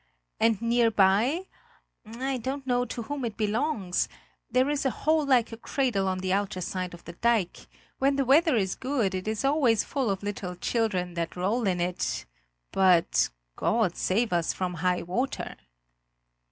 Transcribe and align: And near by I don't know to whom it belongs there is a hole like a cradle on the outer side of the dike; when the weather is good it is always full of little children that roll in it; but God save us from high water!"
And 0.39 0.59
near 0.63 0.89
by 0.89 1.45
I 2.07 2.39
don't 2.39 2.65
know 2.65 2.85
to 2.85 3.03
whom 3.03 3.23
it 3.23 3.37
belongs 3.37 4.09
there 4.49 4.67
is 4.67 4.83
a 4.83 4.89
hole 4.89 5.23
like 5.27 5.51
a 5.51 5.57
cradle 5.57 6.07
on 6.07 6.21
the 6.21 6.33
outer 6.33 6.59
side 6.59 6.95
of 6.95 7.03
the 7.03 7.11
dike; 7.13 7.67
when 7.99 8.15
the 8.15 8.25
weather 8.25 8.55
is 8.55 8.73
good 8.73 9.13
it 9.13 9.27
is 9.27 9.45
always 9.45 9.83
full 9.83 10.09
of 10.09 10.23
little 10.23 10.55
children 10.55 11.13
that 11.13 11.35
roll 11.35 11.67
in 11.67 11.79
it; 11.79 12.25
but 12.71 13.29
God 13.55 13.95
save 13.95 14.33
us 14.33 14.53
from 14.53 14.73
high 14.81 15.03
water!" 15.03 15.55